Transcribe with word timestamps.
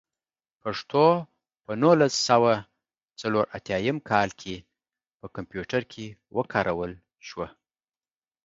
پښتو 0.61 1.03
په 1.63 1.71
نولس 1.81 2.13
سوه 2.29 2.53
څلور 3.21 3.45
اتيايم 3.57 3.97
کال 4.09 4.29
کې 4.41 4.55
په 5.19 5.25
کمپيوټر 5.35 5.81
کې 5.91 6.05
وکارول 6.37 6.91
شوه. 7.27 7.47